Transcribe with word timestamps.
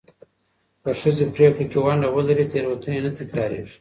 که 0.83 0.91
ښځې 1.01 1.25
پرېکړه 1.35 1.65
کې 1.71 1.79
ونډه 1.85 2.07
ولري، 2.15 2.45
تېروتنې 2.51 2.99
نه 3.05 3.11
تکرارېږي. 3.19 3.69